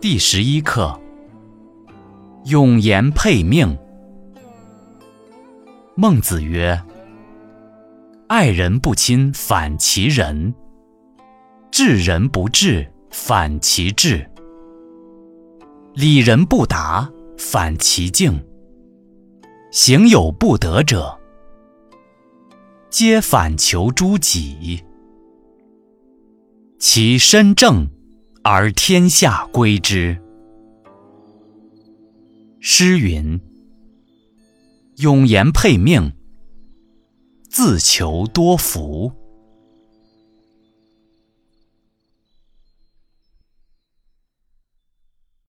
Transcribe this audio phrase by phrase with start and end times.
[0.00, 0.96] 第十一课：
[2.44, 3.76] 永言配命。
[5.96, 6.80] 孟子曰
[8.28, 10.54] ：“爱人不亲，反其仁；
[11.72, 14.24] 治人不治，反其智；
[15.94, 18.40] 礼人不达，反其敬；
[19.72, 21.18] 行有不得者，
[22.88, 24.84] 皆反求诸己。
[26.78, 27.84] 其身正。”
[28.50, 30.18] 而天下归之。
[32.60, 33.38] 诗云
[34.96, 36.14] ：“永言配命，
[37.50, 39.12] 自求多福。”